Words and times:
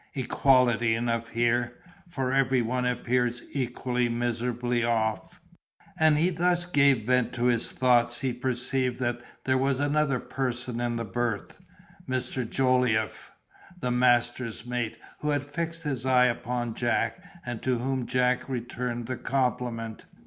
Equality 0.15 0.95
enough 0.95 1.29
here! 1.29 1.73
for 2.09 2.33
every 2.33 2.63
one 2.63 2.87
appears 2.87 3.43
equally 3.51 4.09
miserably 4.09 4.83
off." 4.83 5.39
As 5.99 6.17
he 6.17 6.31
thus 6.31 6.65
gave 6.65 7.05
vent 7.05 7.33
to 7.33 7.43
his 7.45 7.71
thoughts 7.71 8.21
he 8.21 8.33
perceived 8.33 8.99
that 8.99 9.21
there 9.45 9.59
was 9.59 9.79
another 9.79 10.19
person 10.19 10.79
in 10.81 10.95
the 10.95 11.05
berth—Mr. 11.05 12.49
Jolliffe, 12.49 13.31
the 13.79 13.91
master's 13.91 14.65
mate, 14.65 14.97
who 15.19 15.29
had 15.29 15.43
fixed 15.43 15.83
his 15.83 16.03
eye 16.03 16.25
upon 16.25 16.73
Jack, 16.73 17.21
and 17.45 17.61
to 17.61 17.77
whom 17.77 18.07
Jack 18.07 18.49
returned 18.49 19.05
the 19.05 19.17
compliment. 19.17 20.05